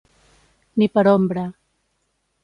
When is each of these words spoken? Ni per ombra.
Ni 0.81 0.87
per 0.95 1.03
ombra. 1.11 1.43